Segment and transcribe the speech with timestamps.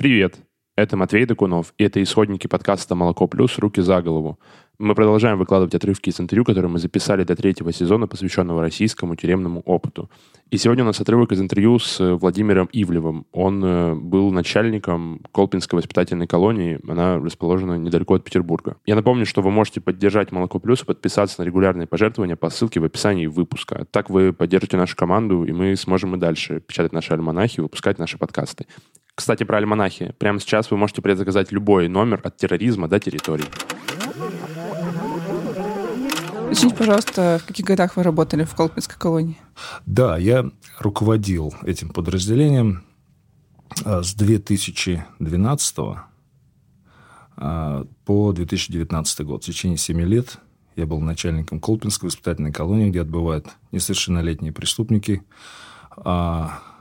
[0.00, 0.36] Привет!
[0.76, 3.58] Это Матвей Докунов, и это исходники подкаста «Молоко плюс.
[3.58, 4.38] Руки за голову».
[4.78, 9.60] Мы продолжаем выкладывать отрывки из интервью, которые мы записали для третьего сезона, посвященного российскому тюремному
[9.62, 10.08] опыту.
[10.50, 13.26] И сегодня у нас отрывок из интервью с э, Владимиром Ивлевым.
[13.32, 16.78] Он э, был начальником Колпинской воспитательной колонии.
[16.88, 18.76] Она расположена недалеко от Петербурга.
[18.86, 22.78] Я напомню, что вы можете поддержать «Молоко плюс» и подписаться на регулярные пожертвования по ссылке
[22.78, 23.84] в описании выпуска.
[23.90, 27.98] Так вы поддержите нашу команду, и мы сможем и дальше печатать наши альманахи и выпускать
[27.98, 28.66] наши подкасты.
[29.18, 30.14] Кстати, про альманахи.
[30.18, 33.46] Прямо сейчас вы можете предзаказать любой номер от терроризма до территорий.
[36.44, 39.36] Уточните, пожалуйста, в каких годах вы работали в Колпинской колонии?
[39.86, 42.84] Да, я руководил этим подразделением
[43.84, 45.76] а, с 2012
[47.36, 49.42] а, по 2019 год.
[49.42, 50.38] В течение 7 лет
[50.76, 55.24] я был начальником Колпинской воспитательной колонии, где отбывают несовершеннолетние преступники,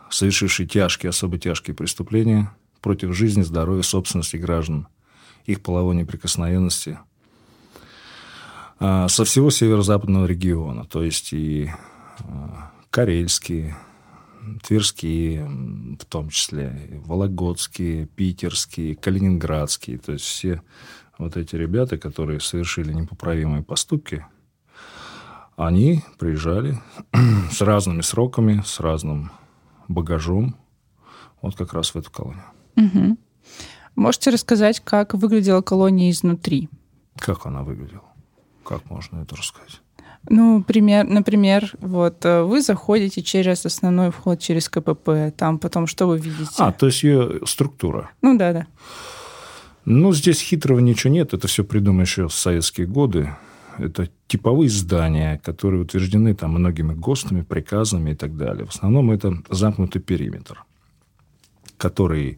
[0.09, 4.87] совершившие тяжкие, особо тяжкие преступления против жизни, здоровья, собственности граждан,
[5.45, 6.99] их половой неприкосновенности
[8.79, 11.71] а, со всего северо-западного региона, то есть и
[12.19, 13.75] а, карельские,
[14.63, 15.45] тверские,
[15.99, 20.61] в том числе, вологодские, питерские, калининградские, то есть все
[21.17, 24.25] вот эти ребята, которые совершили непоправимые поступки,
[25.55, 26.79] они приезжали
[27.51, 29.31] с разными сроками, с разным
[29.87, 30.55] багажом
[31.41, 32.43] вот как раз в эту колонию.
[32.75, 33.17] Угу.
[33.95, 36.69] Можете рассказать, как выглядела колония изнутри?
[37.17, 38.03] Как она выглядела?
[38.63, 39.81] Как можно это рассказать?
[40.29, 46.05] Ну, пример, например, вот э, вы заходите через основной вход через КПП, там потом что
[46.05, 46.51] вы видите?
[46.57, 48.11] А, то есть ее структура.
[48.21, 48.67] Ну да, да.
[49.85, 53.35] Ну, здесь хитрого ничего нет, это все придумано еще в советские годы.
[53.77, 58.65] Это типовые здания, которые утверждены там многими ГОСТами, приказами и так далее.
[58.65, 60.63] В основном это замкнутый периметр,
[61.77, 62.37] который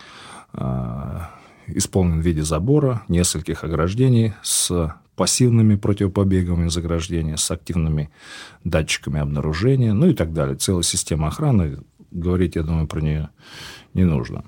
[0.54, 1.20] э,
[1.68, 8.10] исполнен в виде забора, нескольких ограждений с пассивными противопобеговыми заграждения, с активными
[8.64, 10.56] датчиками обнаружения, ну и так далее.
[10.56, 11.80] Целая система охраны.
[12.12, 13.30] Говорить, я думаю, про нее
[13.94, 14.46] не нужно.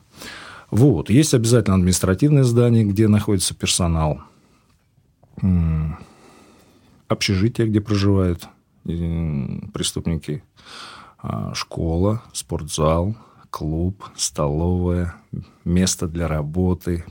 [0.72, 1.10] Вот.
[1.10, 4.22] Есть обязательно административное здание, где находится персонал
[7.12, 8.48] общежитие, где проживают
[8.84, 10.44] преступники,
[11.20, 13.16] а, школа, спортзал,
[13.50, 15.16] клуб, столовая,
[15.66, 17.06] место для работы,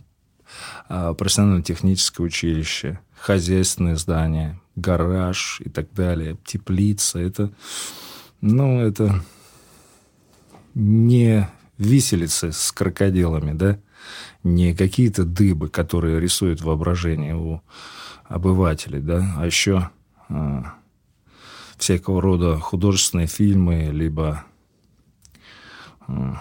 [0.89, 7.19] а, профессионально-техническое училище, хозяйственное здание, гараж и так далее, теплица.
[7.21, 7.53] Это,
[8.41, 9.23] ну, это
[10.75, 13.79] не виселицы с крокодилами, да,
[14.43, 17.61] не какие-то дыбы, которые рисуют воображение у
[18.31, 19.91] обывателей, да, а еще
[20.29, 20.63] э,
[21.77, 24.45] всякого рода художественные фильмы, либо
[26.07, 26.35] э,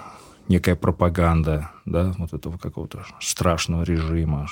[0.48, 4.48] некая пропаганда, да, вот этого какого-то страшного режима,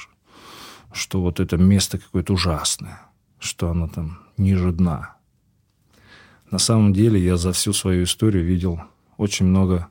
[0.91, 3.01] что вот это место какое-то ужасное,
[3.37, 5.15] что оно там ниже дна.
[6.49, 8.81] На самом деле я за всю свою историю видел
[9.17, 9.89] очень много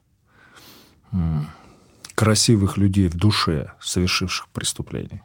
[2.14, 5.22] красивых людей в душе, совершивших преступления.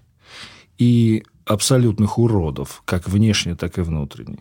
[0.78, 4.40] И абсолютных уродов, как внешне, так и внутренне.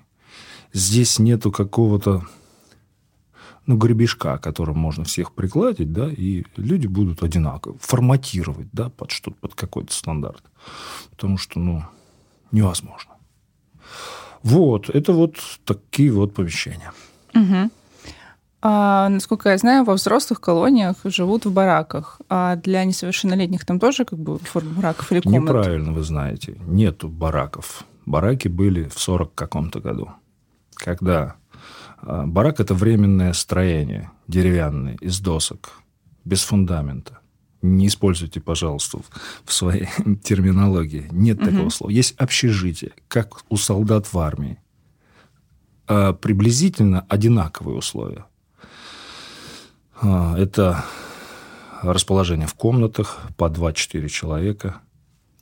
[0.73, 2.25] Здесь нету какого-то
[3.67, 9.31] ну, гребешка, которым можно всех пригладить, да, и люди будут одинаково форматировать, да, под что
[9.31, 10.43] под какой-то стандарт.
[11.11, 11.85] Потому что, ну,
[12.53, 13.13] невозможно.
[14.43, 16.93] Вот, это вот такие вот помещения.
[17.35, 17.71] Угу.
[18.63, 24.05] А, насколько я знаю, во взрослых колониях живут в бараках, а для несовершеннолетних там тоже
[24.05, 25.43] как бы форма бараков или комнат?
[25.43, 26.57] Неправильно вы знаете.
[26.67, 27.85] Нету бараков.
[28.05, 30.11] Бараки были в 40 каком-то году.
[30.75, 31.37] Когда
[32.03, 35.73] а, барак– это временное строение, деревянное, из досок,
[36.25, 37.19] без фундамента.
[37.63, 39.01] Не используйте, пожалуйста,
[39.45, 39.89] в своей
[40.23, 41.09] терминологии.
[41.11, 41.51] Нет угу.
[41.51, 41.91] такого слова.
[41.91, 44.59] Есть общежитие, как у солдат в армии.
[45.87, 48.27] А приблизительно одинаковые условия.
[50.03, 50.85] А, это
[51.83, 54.81] расположение в комнатах по 2-4 человека,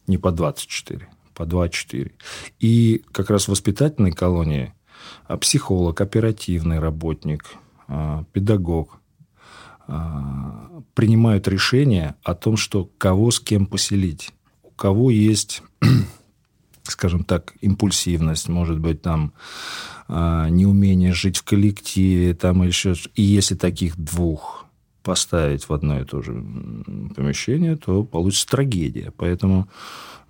[0.07, 2.13] не по 24, по 2-4.
[2.59, 4.75] И как раз в воспитательной колонии
[5.27, 7.55] а, психолог, оперативный работник,
[7.87, 9.01] а, педагог
[10.93, 14.33] принимают решение о том, что кого с кем поселить.
[14.63, 15.63] У кого есть
[16.91, 19.33] скажем так, импульсивность, может быть, там
[20.09, 22.95] а, неумение жить в коллективе, там еще...
[23.15, 24.67] И если таких двух
[25.03, 26.33] поставить в одно и то же
[27.17, 29.13] помещение, то получится трагедия.
[29.17, 29.69] Поэтому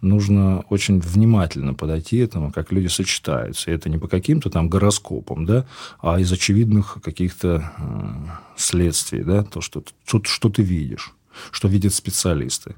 [0.00, 3.70] нужно очень внимательно подойти этому, как люди сочетаются.
[3.70, 5.66] И это не по каким-то там гороскопам, да,
[6.00, 8.10] а из очевидных каких-то э,
[8.56, 11.12] следствий, да, то, что, что, что ты видишь,
[11.50, 12.76] что видят специалисты.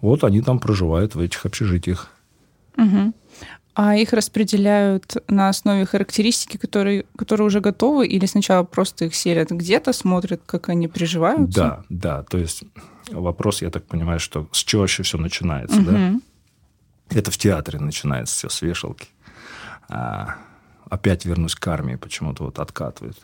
[0.00, 2.10] Вот они там проживают в этих общежитиях.
[2.76, 3.12] Угу.
[3.74, 9.50] А их распределяют на основе характеристики, которые, которые уже готовы, или сначала просто их селят
[9.50, 11.60] где-то, смотрят, как они приживаются?
[11.60, 12.22] Да, да.
[12.24, 12.64] То есть
[13.10, 15.90] вопрос, я так понимаю, что с чего вообще все начинается, угу.
[15.90, 16.14] да?
[17.10, 19.08] Это в театре начинается все с вешалки.
[19.88, 20.36] А,
[20.88, 23.18] опять вернусь к армии, почему-то вот откатывает.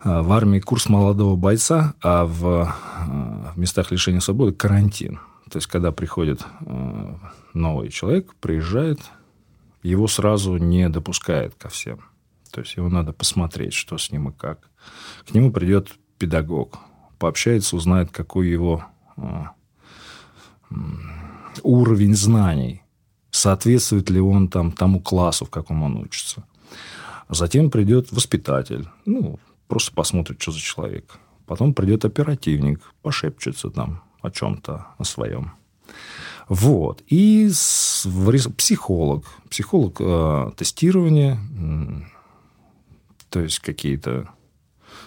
[0.00, 5.20] А, в армии курс молодого бойца, а в, а, в местах лишения свободы карантин.
[5.50, 7.16] То есть, когда приходит а,
[7.54, 9.00] новый человек, приезжает,
[9.82, 12.00] его сразу не допускают ко всем.
[12.50, 14.70] То есть, его надо посмотреть, что с ним и как.
[15.26, 16.78] К нему придет педагог,
[17.18, 18.84] пообщается, узнает, какой его
[21.62, 22.82] уровень знаний,
[23.30, 26.44] соответствует ли он там тому классу, в каком он учится.
[27.28, 31.18] Затем придет воспитатель, ну, просто посмотрит, что за человек.
[31.46, 35.52] Потом придет оперативник, пошепчется там о чем-то, о своем.
[36.48, 37.02] Вот.
[37.06, 37.50] И
[38.56, 39.24] психолог.
[39.50, 41.38] Психолог э, тестирования,
[43.30, 44.28] то есть какие-то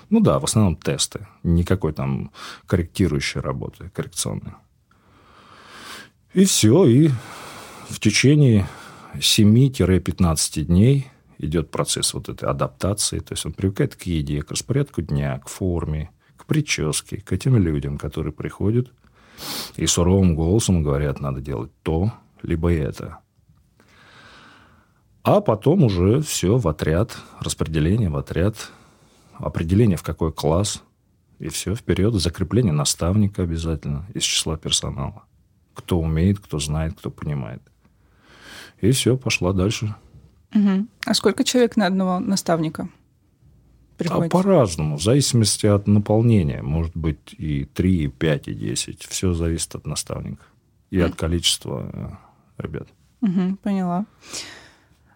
[0.09, 1.25] ну да, в основном тесты.
[1.43, 2.31] Никакой там
[2.67, 4.53] корректирующей работы, коррекционной.
[6.33, 6.85] И все.
[6.85, 7.09] И
[7.89, 8.67] в течение
[9.15, 13.19] 7-15 дней идет процесс вот этой адаптации.
[13.19, 17.55] То есть он привыкает к еде, к распорядку дня, к форме, к прическе, к этим
[17.55, 18.91] людям, которые приходят
[19.75, 22.11] и суровым голосом говорят, надо делать то,
[22.41, 23.19] либо это.
[25.23, 28.71] А потом уже все в отряд, распределение в отряд,
[29.33, 30.83] определение в какой класс,
[31.39, 35.23] и все вперед, закрепление наставника обязательно из числа персонала.
[35.73, 37.61] Кто умеет, кто знает, кто понимает.
[38.79, 39.95] И все, пошла дальше
[40.53, 40.87] Угу.
[41.05, 42.89] А сколько человек на одного наставника?
[44.09, 46.61] А по-разному, в зависимости от наполнения.
[46.61, 49.03] Может быть и 3, и 5, и 10.
[49.03, 50.43] Все зависит от наставника
[50.89, 51.05] и mm.
[51.05, 52.87] от количества э, ребят.
[53.21, 54.05] Угу, поняла.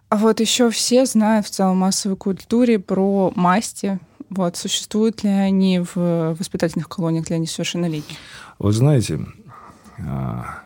[0.10, 4.00] А вот еще все знают в целом массовой культуре про масти.
[4.30, 8.18] Вот, существуют ли они в воспитательных колониях для несовершеннолетних?
[8.60, 9.20] Вы знаете,
[10.00, 10.64] а,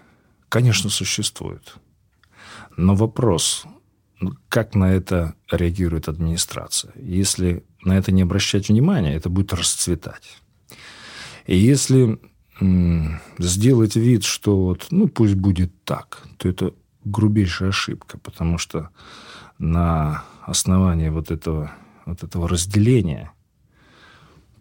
[0.50, 1.78] конечно, существуют.
[2.78, 3.66] Но вопрос,
[4.50, 6.94] как на это реагирует администрация.
[6.96, 10.42] Если на это не обращать внимания, это будет расцветать.
[11.46, 12.20] И если
[13.40, 16.74] сделать вид, что вот, ну, пусть будет так, то это
[17.06, 18.90] грубейшая ошибка, потому что
[19.58, 21.72] на основании вот этого,
[22.06, 23.32] вот этого разделения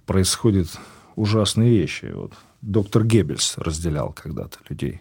[0.06, 0.68] происходят
[1.16, 2.12] ужасные вещи.
[2.14, 2.32] Вот
[2.62, 5.00] доктор Геббельс разделял когда-то людей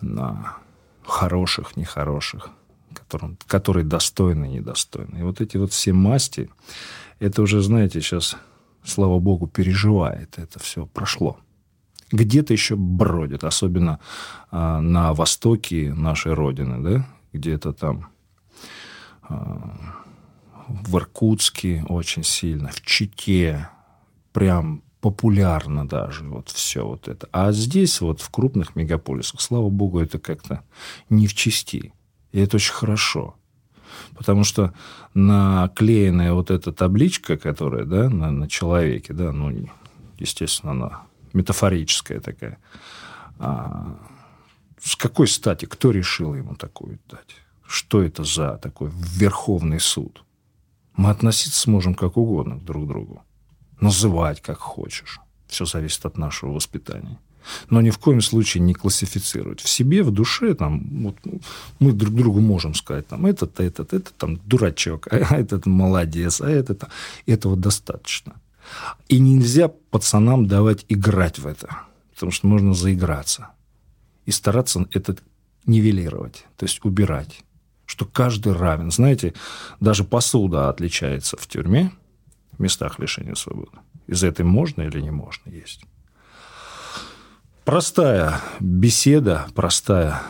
[0.00, 0.56] на
[1.04, 2.50] хороших, нехороших,
[2.96, 5.18] которым, которые достойны и недостойны.
[5.18, 6.50] И вот эти вот все масти,
[7.18, 8.36] это уже, знаете, сейчас,
[8.84, 10.38] слава богу, переживает.
[10.38, 11.38] Это все прошло.
[12.12, 13.98] Где-то еще бродит, особенно
[14.50, 18.08] а, на востоке нашей Родины, да, где-то там
[19.22, 19.76] а,
[20.68, 23.68] в Иркутске очень сильно, в Чите,
[24.32, 27.28] прям популярно даже вот все вот это.
[27.32, 30.62] А здесь вот в крупных мегаполисах, слава богу, это как-то
[31.08, 31.92] не в части.
[32.32, 33.36] И это очень хорошо.
[34.14, 34.72] Потому что
[35.14, 39.68] наклеенная вот эта табличка, которая да, на, на человеке, да, ну,
[40.18, 41.02] естественно, она
[41.32, 42.58] метафорическая такая.
[43.38, 43.98] А,
[44.80, 45.66] с какой стати?
[45.66, 47.36] Кто решил ему такую дать?
[47.66, 50.22] Что это за такой Верховный суд?
[50.96, 53.22] Мы относиться сможем как угодно друг к другу.
[53.80, 55.20] Называть как хочешь.
[55.46, 57.18] Все зависит от нашего воспитания
[57.70, 59.60] но ни в коем случае не классифицировать.
[59.60, 61.16] В себе, в душе, там, вот,
[61.78, 66.50] мы друг другу можем сказать, там, этот, этот, этот, там, дурачок, а этот молодец, а
[66.50, 66.84] этот,
[67.26, 68.34] этого достаточно.
[69.08, 71.82] И нельзя пацанам давать играть в это,
[72.14, 73.48] потому что можно заиграться.
[74.24, 75.16] И стараться это
[75.66, 77.42] нивелировать, то есть убирать.
[77.84, 78.90] Что каждый равен.
[78.90, 79.32] Знаете,
[79.78, 81.92] даже посуда отличается в тюрьме,
[82.52, 83.78] в местах лишения свободы.
[84.08, 85.84] Из этой можно или не можно есть.
[87.66, 90.22] Простая беседа, простая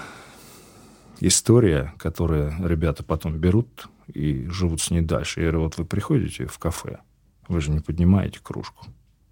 [1.20, 5.42] история, которую ребята потом берут и живут с ней дальше.
[5.42, 7.00] Говорю, вот вы приходите в кафе,
[7.46, 8.86] вы же не поднимаете кружку,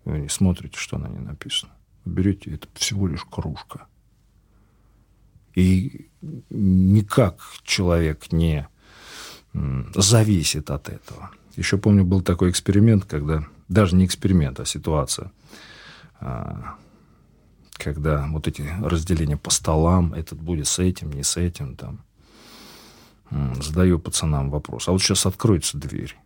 [0.04, 1.72] вы не смотрите, что на ней написано.
[2.04, 3.86] Берете, это всего лишь кружка.
[5.54, 6.10] И
[6.50, 8.68] никак человек не
[9.94, 11.30] зависит от этого.
[11.56, 15.32] Еще помню, был такой эксперимент, когда, даже не эксперимент, а ситуация
[16.20, 16.76] а,
[17.74, 22.04] когда вот эти разделения по столам, этот будет с этим, не с этим, там,
[23.60, 24.88] задаю пацанам вопрос.
[24.88, 26.16] А вот сейчас откроется дверь,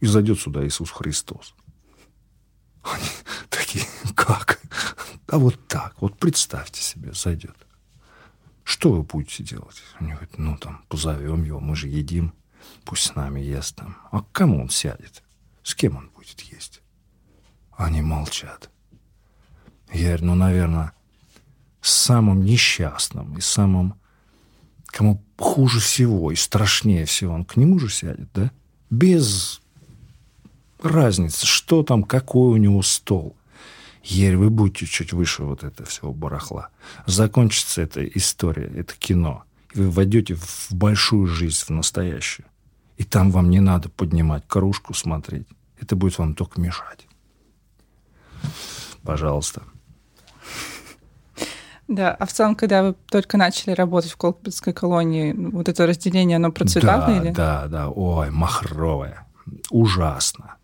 [0.00, 1.54] и зайдет сюда Иисус Христос.
[2.82, 3.08] Они
[3.48, 3.84] такие,
[4.14, 4.60] как?
[5.28, 7.56] А вот так, вот представьте себе, зайдет.
[8.64, 9.82] Что вы будете делать?
[9.98, 12.32] Они говорят, ну там, позовем его, мы же едим.
[12.84, 13.96] Пусть с нами ест там.
[14.10, 15.22] А к кому он сядет?
[15.62, 16.82] С кем он будет есть?
[17.76, 18.70] Они молчат.
[19.92, 20.92] Я говорю, ну, наверное,
[21.80, 23.94] самым несчастным и самым,
[24.86, 28.50] кому хуже всего и страшнее всего, он к нему же сядет, да?
[28.90, 29.60] Без
[30.80, 33.36] разницы, что там, какой у него стол.
[34.02, 36.68] Ерь, вы будете чуть выше вот этого всего барахла.
[37.06, 39.44] Закончится эта история, это кино.
[39.74, 42.46] И вы войдете в большую жизнь, в настоящую.
[42.96, 45.48] И там вам не надо поднимать кружку, смотреть.
[45.80, 47.06] Это будет вам только мешать.
[49.02, 49.62] Пожалуйста.
[51.88, 56.36] Да, а в целом, когда вы только начали работать в Колпинской колонии, вот это разделение,
[56.36, 57.30] оно процветало да, или?
[57.30, 59.26] Да, да, ой, махровое.
[59.70, 60.56] Ужасно.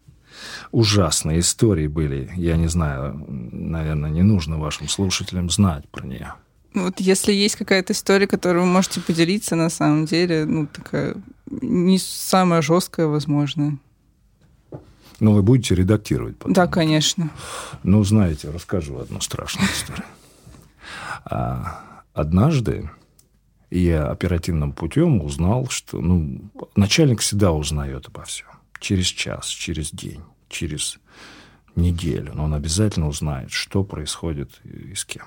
[0.72, 2.32] Ужасные истории были.
[2.36, 6.34] Я не знаю, наверное, не нужно вашим слушателям знать про нее.
[6.74, 11.14] Вот если есть какая-то история, которую вы можете поделиться, на самом деле, ну, такая
[11.50, 13.78] не самая жесткая, возможно.
[15.20, 16.54] Но вы будете редактировать потом.
[16.54, 17.30] Да, конечно.
[17.84, 20.04] Ну, знаете, расскажу одну страшную историю.
[21.24, 22.90] А, однажды
[23.70, 28.48] я оперативным путем узнал, что ну, начальник всегда узнает обо всем.
[28.80, 30.98] Через час, через день, через
[31.76, 32.32] неделю.
[32.34, 35.24] Но он обязательно узнает, что происходит и с кем.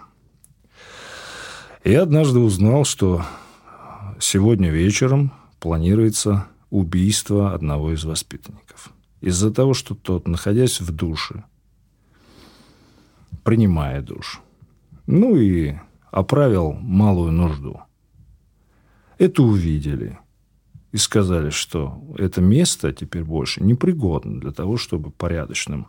[1.84, 3.24] Я однажды узнал, что
[4.20, 8.92] сегодня вечером планируется убийство одного из воспитанников.
[9.22, 11.44] Из-за того, что тот, находясь в душе,
[13.44, 14.42] принимая душ,
[15.08, 15.76] ну и
[16.12, 17.82] оправил малую нужду.
[19.18, 20.20] Это увидели
[20.92, 25.88] и сказали, что это место теперь больше непригодно для того, чтобы порядочным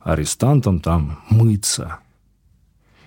[0.00, 1.98] арестантам там мыться.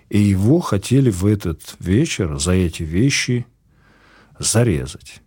[0.10, 3.46] И его хотели в этот вечер за эти вещи
[4.40, 5.22] зарезать.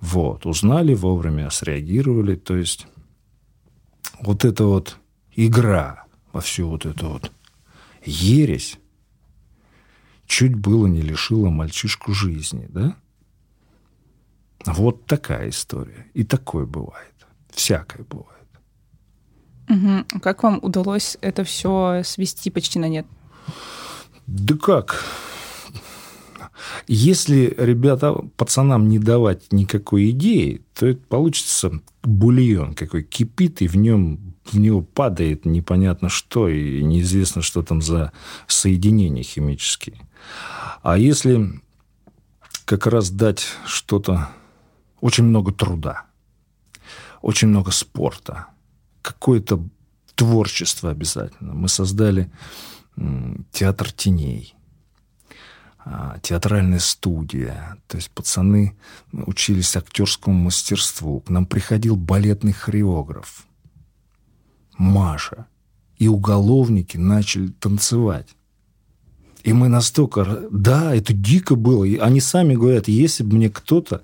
[0.00, 2.36] Вот, узнали вовремя, среагировали.
[2.36, 2.86] То есть
[4.20, 4.96] вот эта вот
[5.34, 7.32] игра во всю вот эту вот
[8.04, 8.78] ересь
[10.32, 12.96] чуть было не лишила мальчишку жизни, да?
[14.64, 16.06] Вот такая история.
[16.14, 17.26] И такое бывает.
[17.50, 18.48] Всякое бывает.
[19.68, 20.20] Угу.
[20.20, 23.06] Как вам удалось это все свести почти на нет?
[24.26, 25.04] Да как?
[26.86, 31.72] Если ребята, пацанам не давать никакой идеи, то это получится
[32.02, 37.80] бульон какой кипит, и в нем в него падает непонятно что, и неизвестно, что там
[37.80, 38.12] за
[38.46, 40.00] соединения химические.
[40.82, 41.60] А если
[42.64, 44.28] как раз дать что-то,
[45.00, 46.04] очень много труда,
[47.20, 48.46] очень много спорта,
[49.00, 49.62] какое-то
[50.14, 51.54] творчество обязательно.
[51.54, 52.30] Мы создали
[53.52, 54.54] театр теней–
[55.84, 57.76] а, театральная студия.
[57.88, 58.76] То есть пацаны
[59.12, 61.20] учились актерскому мастерству.
[61.20, 63.46] К нам приходил балетный хореограф
[64.76, 65.46] Маша.
[65.98, 68.28] И уголовники начали танцевать.
[69.44, 70.42] И мы настолько...
[70.50, 71.84] Да, это дико было.
[71.84, 74.02] И они сами говорят, если бы мне кто-то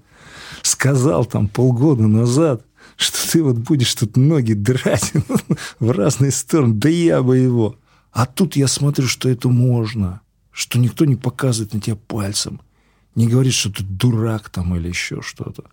[0.62, 2.64] сказал там полгода назад,
[2.96, 5.12] что ты вот будешь тут ноги драть
[5.78, 7.76] в разные стороны, да я бы его.
[8.12, 10.20] А тут я смотрю, что это можно
[10.58, 12.60] что никто не показывает на тебя пальцем,
[13.14, 15.70] не говорит, что ты дурак там или еще что-то.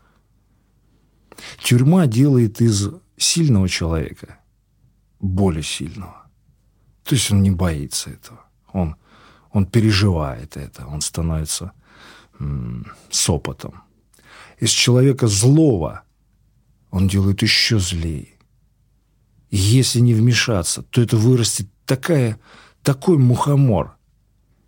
[1.58, 4.38] Тюрьма делает из сильного человека
[5.20, 6.28] более сильного.
[7.04, 8.42] То есть он не боится этого.
[8.74, 8.96] Он,
[9.52, 10.86] он переживает это.
[10.88, 11.72] Он становится
[12.40, 13.84] м- с опытом.
[14.60, 16.04] Из человека злого
[16.92, 18.30] он делает еще злее.
[19.50, 22.40] И если не вмешаться, то это вырастет такая,
[22.84, 23.98] такой мухомор,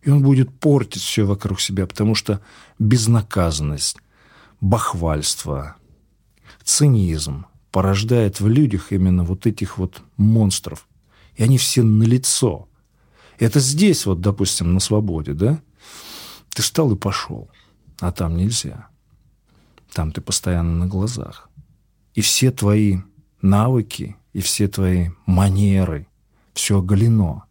[0.01, 2.41] и он будет портить все вокруг себя, потому что
[2.79, 3.97] безнаказанность,
[4.61, 5.75] бахвальство,
[6.63, 10.87] цинизм порождает в людях именно вот этих вот монстров.
[11.35, 12.67] И они все на лицо.
[13.39, 15.61] Это здесь вот, допустим, на свободе, да?
[16.49, 17.49] Ты встал и пошел,
[17.99, 18.87] а там нельзя.
[19.93, 21.49] Там ты постоянно на глазах.
[22.15, 22.99] И все твои
[23.41, 26.07] навыки, и все твои манеры,
[26.53, 27.47] все оголено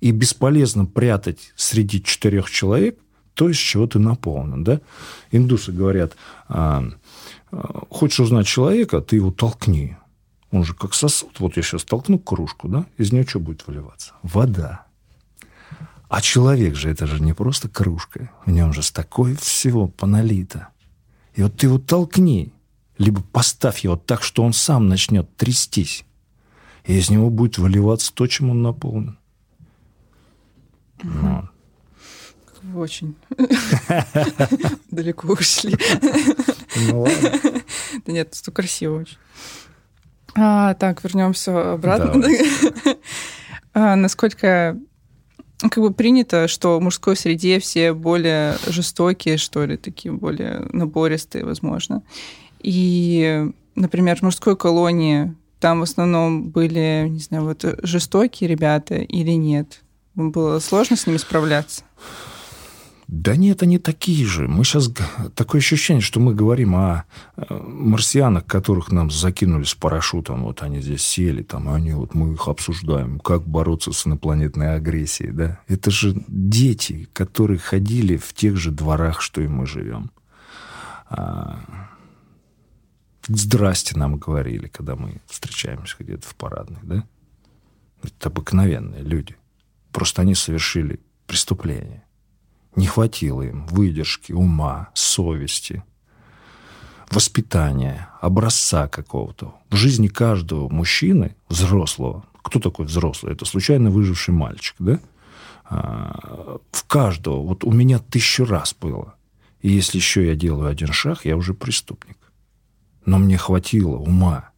[0.00, 2.98] и бесполезно прятать среди четырех человек
[3.34, 4.64] то, из чего ты наполнен.
[4.64, 4.80] Да?
[5.30, 6.16] Индусы говорят,
[6.48, 6.84] а,
[7.90, 9.96] хочешь узнать человека, ты его толкни.
[10.50, 11.38] Он же как сосуд.
[11.38, 12.86] Вот я сейчас толкну кружку, да?
[12.96, 14.14] Из нее что будет выливаться?
[14.22, 14.86] Вода.
[16.08, 18.30] А человек же, это же не просто кружка.
[18.44, 20.68] В нем же столько всего поналито.
[21.34, 22.52] И вот ты его толкни,
[22.98, 26.04] либо поставь его так, что он сам начнет трястись.
[26.84, 29.18] И из него будет выливаться то, чем он наполнен.
[31.02, 31.48] Ну,
[32.62, 33.14] Вы очень
[34.90, 35.76] далеко ушли.
[36.76, 37.40] Ну ладно.
[38.06, 39.16] Да нет, тут красиво очень.
[40.34, 42.24] А, так, вернемся обратно.
[43.72, 44.76] А, насколько
[45.60, 51.44] как бы принято, что в мужской среде все более жестокие, что ли, такие более набористые,
[51.44, 52.02] возможно.
[52.60, 59.32] И, например, в мужской колонии там в основном были, не знаю, вот жестокие ребята или
[59.32, 59.82] нет?
[60.14, 61.84] Было сложно с ними справляться?
[63.10, 64.46] Да нет, они такие же.
[64.46, 64.88] Мы сейчас...
[65.34, 70.44] Такое ощущение, что мы говорим о э, марсианах, которых нам закинули с парашютом.
[70.44, 73.18] Вот они здесь сели, там, и они вот мы их обсуждаем.
[73.18, 75.58] Как бороться с инопланетной агрессией, да?
[75.66, 80.12] Это же дети, которые ходили в тех же дворах, что и мы живем.
[81.08, 81.58] А,
[83.26, 87.04] Здрасте нам говорили, когда мы встречаемся где-то в парадной, да?
[88.04, 89.36] Это обыкновенные люди.
[89.90, 92.04] Просто они совершили преступление.
[92.76, 95.82] Не хватило им выдержки, ума, совести,
[97.10, 99.54] воспитания, образца какого-то.
[99.70, 103.32] В жизни каждого мужчины, взрослого, кто такой взрослый?
[103.32, 105.00] Это случайно выживший мальчик, да?
[105.64, 109.14] А, В каждого, вот у меня тысячу раз было.
[109.60, 112.16] И если еще я делаю один шаг, я уже преступник.
[113.04, 114.50] Но мне хватило ума,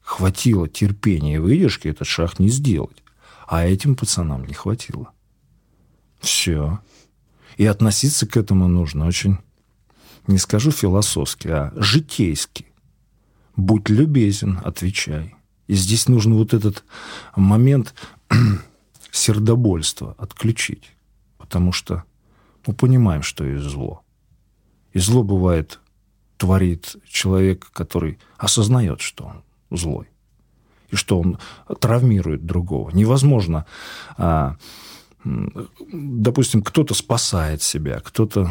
[0.00, 3.02] хватило терпения и выдержки этот шаг не сделать.
[3.46, 5.10] А этим пацанам не хватило.
[6.20, 6.80] Все.
[7.56, 9.38] И относиться к этому нужно очень,
[10.26, 12.66] не скажу философски, а житейски.
[13.56, 15.34] Будь любезен, отвечай.
[15.66, 16.84] И здесь нужно вот этот
[17.36, 17.94] момент
[19.10, 20.92] сердобольства отключить.
[21.38, 22.04] Потому что
[22.66, 24.02] мы понимаем, что есть зло.
[24.92, 25.80] И зло бывает
[26.36, 29.42] творит человек, который осознает, что он
[29.76, 30.08] злой.
[30.90, 31.38] И что он
[31.80, 32.90] травмирует другого.
[32.90, 33.66] Невозможно
[34.16, 34.56] а,
[35.24, 38.50] допустим, кто-то спасает себя, кто-то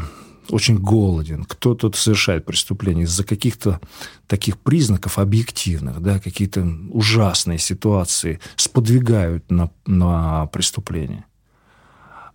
[0.49, 3.79] очень голоден, кто-то совершает преступление из-за каких-то
[4.27, 11.25] таких признаков объективных, да, какие-то ужасные ситуации сподвигают на, на преступление.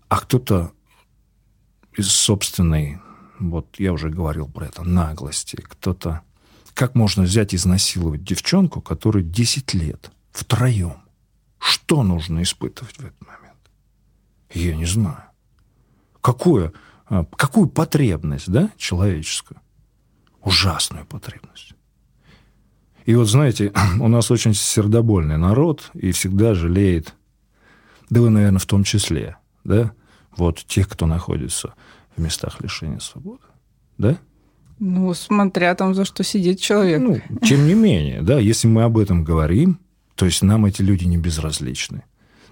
[0.09, 0.73] А кто-то
[1.97, 2.99] из собственной,
[3.39, 6.23] вот я уже говорил про это, наглости, кто-то...
[6.75, 10.95] Как можно взять и изнасиловать девчонку, которой 10 лет, втроем?
[11.59, 13.48] Что нужно испытывать в этот момент?
[14.53, 15.25] Я не знаю.
[16.21, 16.73] Какую,
[17.07, 19.61] а, какую потребность, да, человеческую?
[20.43, 21.75] Ужасную потребность.
[23.05, 27.15] И вот, знаете, у нас очень сердобольный народ и всегда жалеет,
[28.11, 29.93] да вы, наверное, в том числе, да,
[30.37, 31.75] вот тех, кто находится
[32.17, 33.43] в местах лишения свободы,
[33.99, 34.19] да?
[34.79, 37.01] Ну, смотря там, за что сидит человек.
[37.01, 39.81] Ну, тем не менее, да, если мы об этом говорим,
[40.15, 42.05] то есть нам эти люди не безразличны.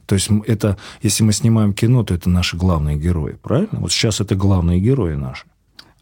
[0.07, 3.81] То есть это, если мы снимаем кино, то это наши главные герои, правильно?
[3.81, 5.45] Вот сейчас это главные герои наши.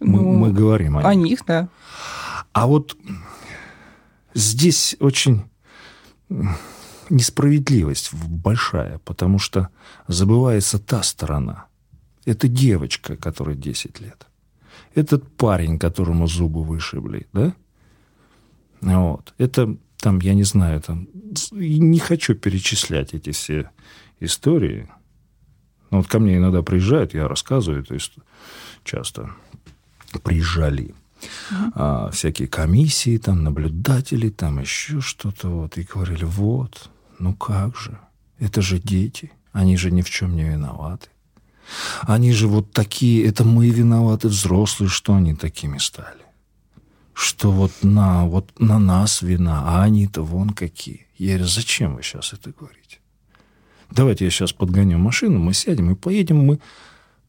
[0.01, 1.09] Мы, Ну, мы говорим о них.
[1.09, 1.69] О них, да.
[2.53, 2.97] А вот
[4.35, 5.45] здесь очень
[7.11, 9.69] несправедливость большая, потому что
[10.09, 11.67] забывается та сторона.
[12.27, 14.27] Это девочка, которой 10 лет.
[14.95, 17.55] Этот парень, которому зубы вышибли, да?
[18.81, 19.35] Вот.
[19.39, 21.09] Это там, я не знаю, там...
[21.55, 23.71] и Не хочу перечислять эти все
[24.21, 24.89] истории.
[25.91, 28.15] Но вот ко мне иногда приезжают, я рассказываю, то есть
[28.83, 29.31] часто
[30.23, 30.95] приезжали
[31.75, 37.99] а, всякие комиссии, там, наблюдатели, там еще что-то, вот, и говорили, вот, ну как же,
[38.39, 41.09] это же дети, они же ни в чем не виноваты.
[42.03, 46.25] Они же вот такие, это мы виноваты, взрослые, что они такими стали.
[47.15, 51.04] Что вот на, вот на нас вина, а они-то вон какие.
[51.17, 52.99] Я говорю, зачем вы сейчас это говорите?
[53.91, 56.61] Давайте я сейчас подгоню машину, мы сядем и поедем мы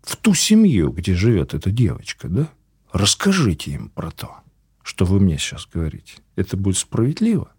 [0.02, 2.50] в ту семью, где живет эта девочка, да?
[2.92, 4.38] Расскажите им про то,
[4.82, 6.14] что вы мне сейчас говорите.
[6.36, 7.52] Это будет справедливо.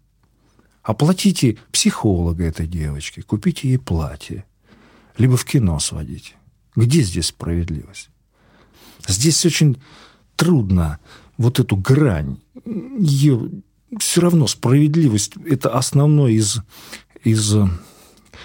[0.81, 4.45] Оплатите психолога этой девочки, купите ей платье,
[5.17, 6.35] либо в кино сводите.
[6.75, 8.09] Где здесь справедливость?
[9.07, 9.81] Здесь очень
[10.35, 10.99] трудно
[11.37, 12.39] вот эту грань.
[12.65, 13.49] Ее
[13.99, 16.59] все равно справедливость– это основной из,
[17.23, 17.55] из,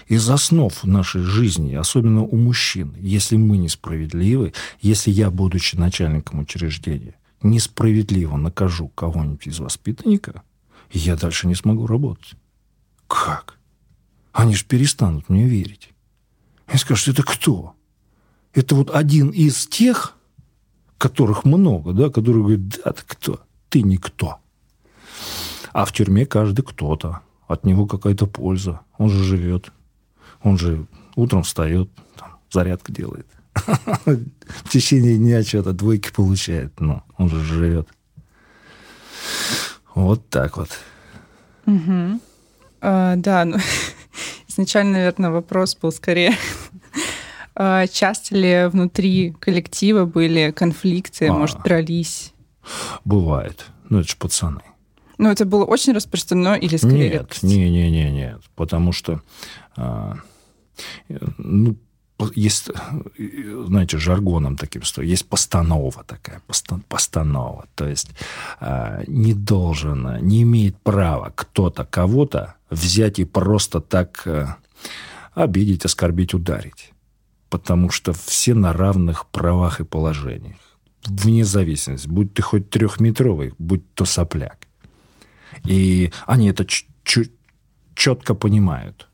[0.09, 2.95] из основ нашей жизни, особенно у мужчин.
[2.99, 10.43] Если мы несправедливы, если я, будучи начальником учреждения, несправедливо накажу кого-нибудь из воспитанника,
[10.91, 12.35] я дальше не смогу работать.
[13.07, 13.59] Как?
[14.33, 15.91] Они же перестанут мне верить.
[16.67, 17.75] Они скажут, это кто?
[18.55, 20.17] Это вот один из тех,
[20.99, 23.41] которых много, да, которые говорят, да, ты кто?
[23.69, 24.42] Ты никто.
[25.73, 27.21] А в тюрьме каждый кто-то.
[27.49, 28.81] От него какая-то польза.
[28.99, 29.73] Он же живет.
[30.43, 33.27] Он же утром встает, там, зарядку делает.
[34.05, 36.81] В течение дня что-то двойки получает.
[36.81, 37.89] Но он же живет.
[39.95, 40.71] Вот так вот.
[41.67, 42.21] Угу.
[42.81, 43.59] А, да, ну,
[44.49, 46.37] изначально, наверное, вопрос был скорее,
[47.55, 52.33] а, часто ли внутри коллектива были конфликты, а, может, дрались?
[53.05, 53.67] Бывает.
[53.89, 54.63] Ну, это же пацаны.
[55.23, 57.43] Ну, это было очень распространено или скорее Нет, редкость?
[57.45, 58.41] не, не, не, нет.
[58.57, 59.23] Потому что,
[59.77, 60.17] а,
[61.39, 61.77] ну,
[62.35, 62.71] есть,
[63.17, 66.43] знаете, жаргоном таким, что есть постанова такая,
[66.89, 67.67] постанова.
[67.77, 68.11] То есть
[68.61, 74.47] э, не должен, не имеет права кто-то кого-то взять и просто так э,
[75.35, 76.93] обидеть, оскорбить, ударить.
[77.49, 80.59] Потому что все на равных правах и положениях.
[81.05, 82.09] Вне зависимости.
[82.09, 84.62] Будь ты хоть трехметровый, будь то сопляк.
[85.64, 86.66] И они это
[87.94, 89.09] четко понимают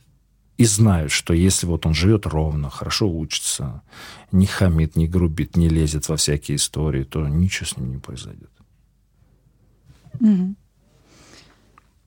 [0.56, 3.82] и знают, что если вот он живет ровно, хорошо учится,
[4.32, 8.50] не хамит, не грубит, не лезет во всякие истории, то ничего с ним не произойдет.
[10.20, 10.54] Угу.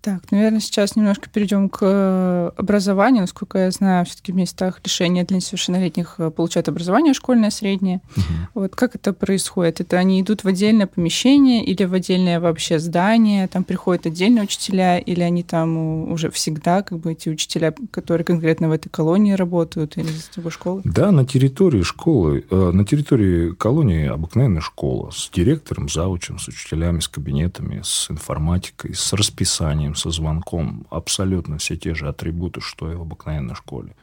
[0.02, 3.22] Так, наверное, сейчас немножко перейдем к э, образованию.
[3.22, 8.02] Насколько я знаю, все-таки в местах лишения для несовершеннолетних э, получают образование школьное, среднее.
[8.18, 8.24] Угу.
[8.56, 9.80] Вот как это происходит?
[9.80, 13.48] Это они идут в отдельное помещение или в отдельное вообще здание?
[13.48, 18.70] Там приходят отдельные учителя или они там уже всегда, как бы эти учителя, которые конкретно
[18.70, 20.82] в этой колонии работают или за тобой школы?
[20.84, 27.02] Да, на территории школы, э, на территории колонии обыкновенная школа с директором, заучем, с учителями,
[27.02, 30.86] с кабинетами, с информатикой, с расписанием сообщением, со звонком.
[30.89, 33.95] Абсолютно все те же атрибуты, что и в обыкновенной школе.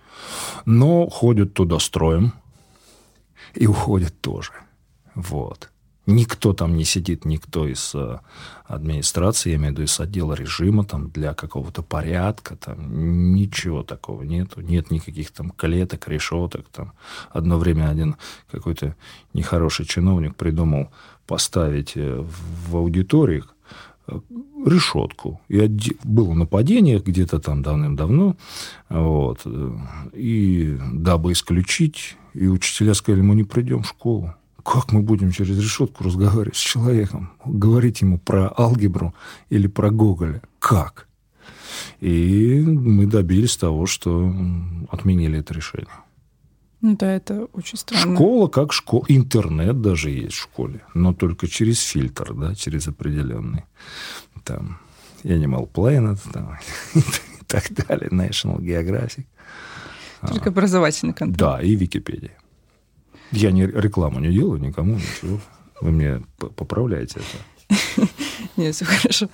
[0.66, 2.32] Но ходят туда строем
[3.54, 4.52] и уходят тоже.
[5.14, 5.70] Вот.
[6.06, 8.18] Никто там не сидит, никто из э,
[8.64, 14.22] администрации, я имею в виду из отдела режима, там, для какого-то порядка, там, ничего такого
[14.22, 14.62] нету.
[14.62, 16.66] Нет никаких там клеток, решеток.
[16.72, 16.92] Там.
[17.30, 18.16] Одно время один
[18.50, 18.94] какой-то
[19.34, 20.88] нехороший чиновник придумал
[21.26, 22.24] поставить э,
[22.68, 23.54] в аудиториях
[24.66, 25.40] решетку.
[25.48, 25.60] И
[26.04, 28.36] было нападение где-то там давным-давно.
[28.88, 29.46] Вот.
[30.14, 34.34] И дабы исключить, и учителя сказали, мы не придем в школу.
[34.64, 37.30] Как мы будем через решетку разговаривать с человеком?
[37.44, 39.14] Говорить ему про алгебру
[39.48, 40.42] или про Гоголя?
[40.58, 41.08] Как?
[42.00, 44.32] И мы добились того, что
[44.90, 45.88] отменили это решение.
[46.80, 48.14] Ну да, это очень странно.
[48.14, 49.04] Школа как школа.
[49.08, 53.64] Интернет даже есть в школе, но только через фильтр, да, через определенный.
[54.44, 54.78] Там
[55.24, 56.56] Animal Planet там,
[56.94, 59.26] и так далее, National Geographic.
[60.20, 61.36] Только а, образовательный контент.
[61.36, 62.36] Да, и Википедия.
[63.32, 65.40] Я не рекламу не делаю никому, ничего.
[65.80, 68.08] Вы мне поправляете это.
[68.56, 69.28] Нет, все хорошо.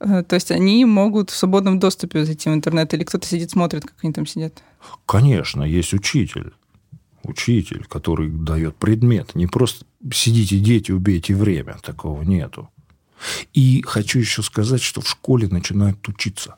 [0.00, 3.84] Э, то есть они могут в свободном доступе зайти в интернет, или кто-то сидит, смотрит,
[3.84, 4.62] как они там сидят?
[5.06, 6.52] Конечно, есть учитель
[7.24, 9.34] учитель, который дает предмет.
[9.34, 11.78] Не просто сидите, дети, убейте время.
[11.82, 12.70] Такого нету.
[13.52, 16.56] И хочу еще сказать, что в школе начинают учиться.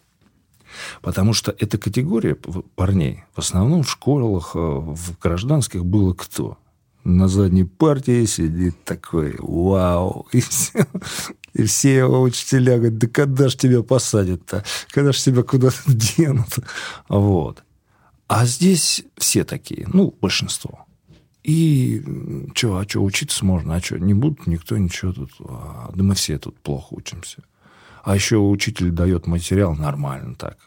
[1.00, 2.36] Потому что эта категория
[2.74, 6.58] парней в основном в школах, э, в гражданских было кто?
[7.04, 10.86] На задней партии сидит такой, вау, и все,
[11.54, 14.64] и все его учителя говорят, да когда ж тебя посадят-то?
[14.90, 16.58] Когда ж тебя куда-то денут?
[17.08, 17.62] Вот.
[18.28, 20.86] А здесь все такие, ну, большинство.
[21.44, 22.02] И
[22.56, 26.14] что, а что, учиться можно, а что, не будут никто ничего тут, а, да мы
[26.16, 27.44] все тут плохо учимся.
[28.02, 30.58] А еще учитель дает материал нормально так.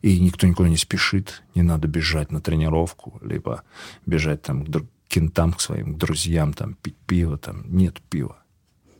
[0.00, 3.62] И никто никуда не спешит, не надо бежать на тренировку, либо
[4.06, 8.38] бежать там к кентам, к своим к друзьям, там, пить пиво, там, нет пива.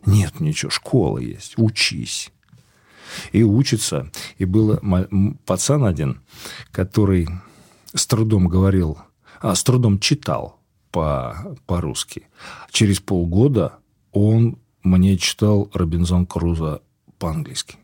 [0.06, 2.30] Нет ничего, школа есть, учись.
[3.32, 4.10] И учится.
[4.38, 4.78] И был
[5.46, 6.20] пацан один,
[6.72, 7.28] который
[7.94, 8.98] с трудом говорил,
[9.40, 12.28] а, с трудом читал по, по-русски.
[12.70, 13.78] Через полгода
[14.12, 16.82] он мне читал Робинзон Круза
[17.18, 17.76] по-английски.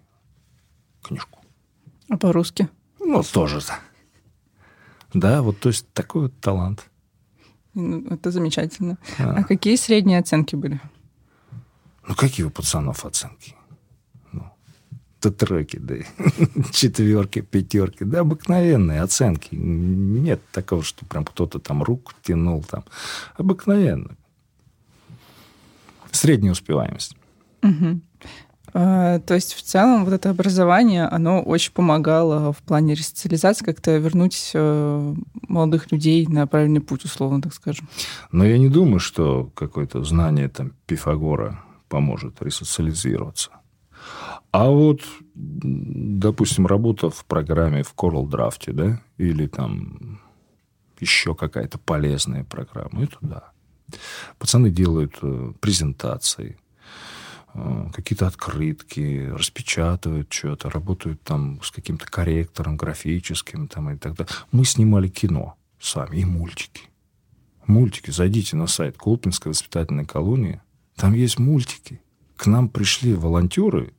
[1.02, 1.38] Книжку.
[2.08, 2.68] А по-русски?
[2.98, 3.60] Ну, тоже.
[5.14, 6.90] Да, вот то есть такой вот талант.
[7.74, 8.98] Ну, это замечательно.
[9.18, 10.80] А, а какие средние оценки были?
[12.06, 13.54] Ну, какие у пацанов оценки?
[15.20, 15.96] То треки, да,
[16.72, 19.54] четверки, пятерки, да, обыкновенные оценки.
[19.54, 22.84] Нет такого, что прям кто-то там руку тянул там.
[23.36, 24.16] Обыкновенно.
[26.10, 27.16] Средняя успеваемость.
[27.62, 28.00] Угу.
[28.72, 33.96] А, то есть в целом вот это образование, оно очень помогало в плане ресоциализации как-то
[33.96, 35.14] вернуть э,
[35.48, 37.88] молодых людей на правильный путь, условно так скажем.
[38.30, 43.50] Но я не думаю, что какое-то знание там Пифагора поможет ресоциализироваться.
[44.52, 45.02] А вот,
[45.34, 50.20] допустим, работа в программе в Coral Draft, да, или там
[50.98, 53.04] еще какая-то полезная программа.
[53.04, 53.52] Это да.
[54.38, 56.58] Пацаны делают э, презентации,
[57.54, 64.32] э, какие-то открытки, распечатывают что-то, работают там с каким-то корректором графическим там, и так далее.
[64.52, 66.88] Мы снимали кино сами и мультики.
[67.66, 68.10] Мультики.
[68.10, 70.60] Зайдите на сайт Колпинской воспитательной колонии.
[70.96, 72.00] Там есть мультики.
[72.36, 73.92] К нам пришли волонтеры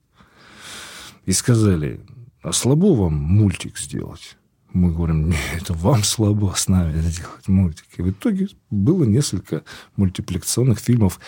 [1.25, 2.01] и сказали,
[2.41, 4.37] а слабо вам мультик сделать?
[4.73, 8.01] Мы говорим, нет, это вам слабо с нами сделать мультики.
[8.01, 9.63] В итоге было несколько
[9.97, 11.19] мультипликационных фильмов,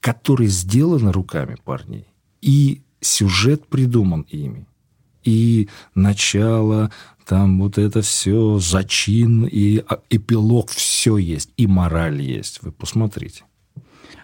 [0.00, 2.08] которые сделаны руками парней.
[2.40, 4.66] И сюжет придуман ими.
[5.24, 6.90] И начало,
[7.24, 11.50] там вот это все, зачин и а, эпилог, все есть.
[11.56, 12.62] И мораль есть.
[12.62, 13.44] Вы посмотрите.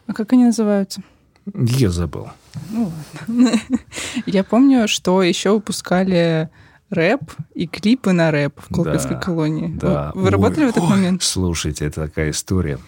[0.07, 1.03] А как они называются?
[1.53, 2.29] Я забыл.
[2.71, 2.93] Ну
[3.29, 3.53] ладно.
[4.27, 6.49] Я помню, что еще выпускали
[6.91, 7.21] рэп
[7.55, 9.69] и клипы на рэп в Колпинской Да, колонии.
[9.75, 10.13] Да.
[10.15, 11.23] Вы, вы работали Ой, в этот ой, момент?
[11.23, 12.79] Слушайте, это такая история.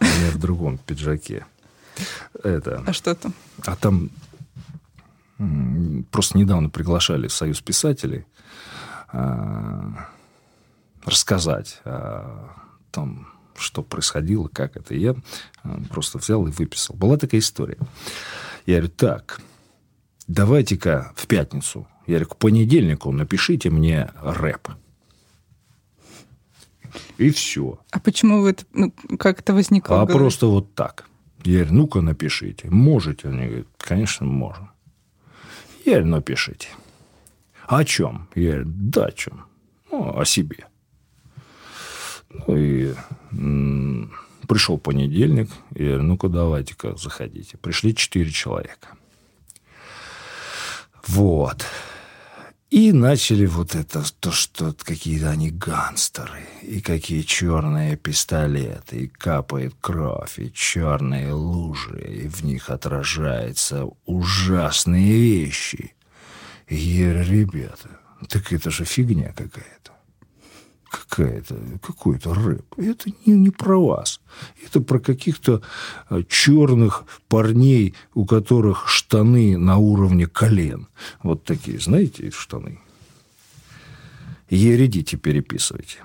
[0.00, 1.46] У меня в другом пиджаке.
[2.42, 3.32] Это, А что там?
[3.64, 4.10] а там
[6.10, 8.24] просто недавно приглашали в Союз писателей
[9.08, 10.06] а,
[11.04, 12.52] рассказать о
[12.90, 13.26] том,
[13.58, 14.94] что происходило, как это.
[14.94, 15.14] И я
[15.62, 16.96] а, просто взял и выписал.
[16.96, 17.78] Была такая история.
[18.66, 19.40] Я говорю, так,
[20.26, 24.68] давайте-ка в пятницу, я говорю, к понедельнику напишите мне рэп.
[27.18, 27.78] И все.
[27.90, 30.00] А почему вы это, ну, как это возникло?
[30.00, 31.08] А просто вот так.
[31.44, 32.68] Я говорю, ну-ка напишите.
[32.70, 33.28] Можете?
[33.28, 34.70] Они говорят, конечно, можем.
[35.84, 36.68] Я говорю, напишите.
[37.66, 38.28] А о чем?
[38.34, 39.46] Я говорю, да о чем?
[39.90, 40.66] Ну, о себе.
[42.46, 42.94] Ну и
[43.32, 44.12] м,
[44.48, 45.50] пришел понедельник.
[45.74, 47.56] Я говорю, ну-ка давайте-ка заходите.
[47.58, 48.88] Пришли четыре человека.
[51.06, 51.64] Вот.
[52.68, 59.74] И начали вот это, то, что какие-то они гангстеры, и какие черные пистолеты, и капает
[59.80, 65.94] кровь, и черные лужи, и в них отражаются ужасные вещи.
[66.66, 69.92] И я говорю, ребята, так это же фигня какая-то.
[70.90, 72.78] Какая-то, какой-то рэп.
[72.78, 74.20] Это не, не про вас.
[74.64, 75.62] Это про каких-то
[76.10, 80.88] э, черных парней, у которых штаны на уровне колен.
[81.22, 82.78] Вот такие, знаете, штаны.
[84.48, 85.98] Ередите переписывайте.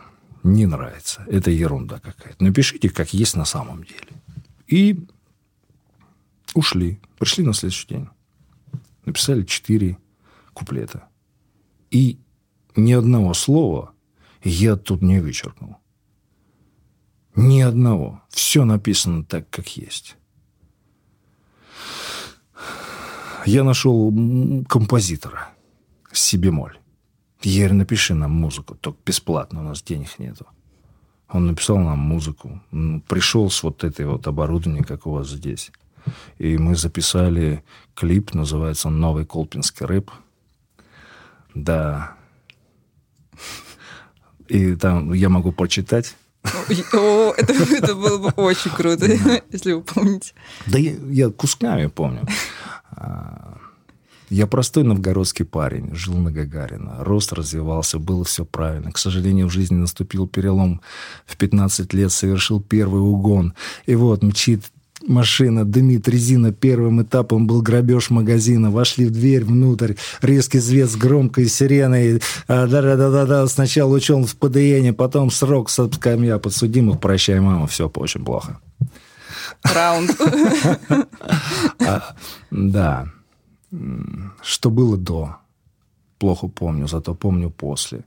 [0.44, 1.24] Не нравится.
[1.28, 2.44] Это ерунда какая-то.
[2.44, 4.22] Напишите, как есть на самом деле.
[4.68, 5.06] И
[6.56, 7.00] ушли.
[7.20, 8.08] Пришли на следующий день.
[9.06, 9.98] Написали четыре
[10.54, 11.08] куплета.
[11.92, 12.18] И
[12.76, 13.94] ни одного слова
[14.44, 15.78] я тут не вычеркнул.
[17.36, 18.22] Ни одного.
[18.30, 20.18] Все написано так, как есть.
[23.46, 24.14] Я нашел
[24.68, 25.50] композитора
[26.12, 26.78] с бемоль.
[27.42, 30.46] Я говорю, напиши нам музыку, только бесплатно, у нас денег нету.
[31.28, 32.62] Он написал нам музыку,
[33.08, 35.72] пришел с вот этой вот оборудованием, как у вас здесь.
[36.38, 37.64] И мы записали
[37.96, 40.12] клип, называется он «Новый колпинский рэп».
[41.56, 42.16] Да.
[44.52, 46.16] И там я могу прочитать.
[46.44, 49.06] О, это, это было бы очень круто,
[49.52, 50.34] если вы помните.
[50.68, 52.28] Да я, я кусками помню.
[52.92, 53.58] А,
[54.30, 58.92] Я простой новгородский парень, жил на Гагарина, рост развивался, было все правильно.
[58.92, 60.82] К сожалению, в жизни наступил перелом.
[61.26, 63.54] В 15 лет совершил первый угон.
[63.86, 64.66] И вот мчит
[65.08, 66.52] машина, дымит резина.
[66.52, 68.72] Первым этапом был грабеж магазина.
[68.72, 69.96] Вошли в дверь внутрь.
[70.22, 72.22] Резкий звет с громкой сиреной.
[72.48, 73.48] А, Да-да-да-да.
[73.48, 77.00] Сначала учел в ПДН, потом срок с скамья подсудимых.
[77.00, 78.60] Прощай, мама, все очень плохо.
[79.64, 80.12] Раунд.
[81.84, 82.16] А,
[82.52, 83.08] да.
[84.42, 85.38] Что было до?
[86.20, 88.04] Плохо помню, зато помню после.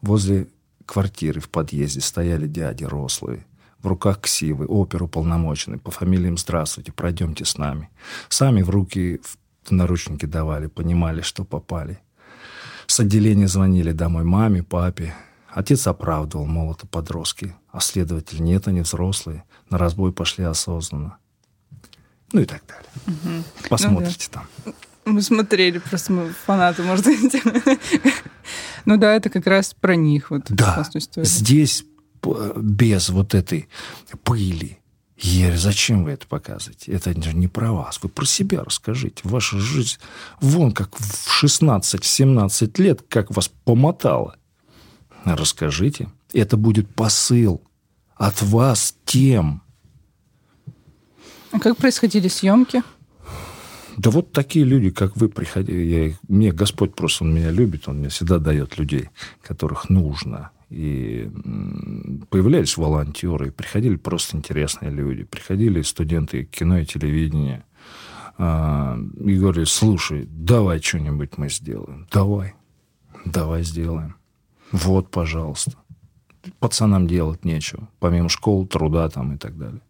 [0.00, 0.46] Возле
[0.86, 3.44] квартиры в подъезде стояли дяди рослые.
[3.82, 7.90] В руках ксивы, опер уполномоченный, по фамилиям «Здравствуйте, пройдемте с нами».
[8.28, 9.20] Сами в руки
[9.62, 12.00] в наручники давали, понимали, что попали.
[12.86, 15.14] С отделения звонили домой маме, папе.
[15.48, 17.54] Отец оправдывал, мол, это подростки.
[17.70, 19.44] А следователь, нет, они взрослые.
[19.70, 21.18] На разбой пошли осознанно.
[22.32, 23.44] Ну и так далее.
[23.68, 24.46] Посмотрите там.
[25.04, 27.42] Мы смотрели, просто мы фанаты, может быть.
[28.84, 30.30] Ну да, это как раз про них.
[30.30, 30.82] Вот, Да,
[31.16, 31.84] здесь
[32.56, 33.68] без вот этой
[34.24, 34.78] пыли.
[35.20, 36.92] Я говорю, зачем вы это показываете?
[36.92, 37.98] Это не про вас.
[38.02, 39.20] Вы про себя расскажите.
[39.24, 39.98] Ваша жизнь
[40.40, 44.36] вон как в 16-17 лет, как вас помотало.
[45.24, 46.08] Расскажите.
[46.32, 47.62] Это будет посыл
[48.14, 49.62] от вас тем.
[51.50, 52.82] А как происходили съемки?
[53.96, 55.82] Да вот такие люди, как вы, приходили.
[55.82, 59.08] Я мне Господь просто, Он меня любит, Он мне всегда дает людей,
[59.42, 60.50] которых нужно.
[60.70, 61.30] И
[62.30, 67.64] появлялись волонтеры, приходили просто интересные люди, приходили студенты кино и телевидения.
[68.36, 72.06] А, и говорили, слушай, давай что-нибудь мы сделаем.
[72.12, 72.54] Давай,
[73.24, 74.16] давай сделаем.
[74.70, 75.72] Вот, пожалуйста.
[76.60, 79.80] Пацанам делать нечего, помимо школ, труда там и так далее.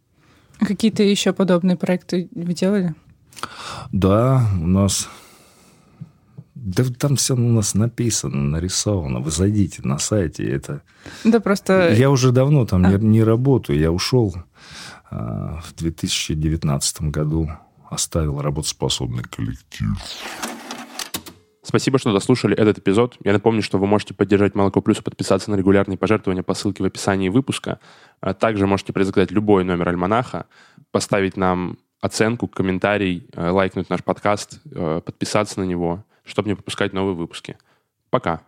[0.58, 2.94] Какие-то еще подобные проекты вы делали?
[3.92, 5.08] Да, у нас
[6.60, 9.20] да там все у нас написано, нарисовано.
[9.20, 10.44] Вы зайдите на сайте.
[10.44, 10.82] Это...
[11.24, 11.94] Да просто...
[11.94, 12.92] Я уже давно там а.
[12.92, 13.78] не, не работаю.
[13.78, 14.34] Я ушел
[15.10, 17.48] а, в 2019 году.
[17.88, 19.88] Оставил работоспособный коллектив.
[21.62, 23.16] Спасибо, что дослушали этот эпизод.
[23.22, 26.82] Я напомню, что вы можете поддержать Молоко Плюс и подписаться на регулярные пожертвования по ссылке
[26.82, 27.78] в описании выпуска.
[28.20, 30.46] А также можете предсказать любой номер альманаха,
[30.90, 36.92] поставить нам оценку, комментарий, э, лайкнуть наш подкаст, э, подписаться на него чтобы не пропускать
[36.92, 37.56] новые выпуски.
[38.10, 38.42] Пока.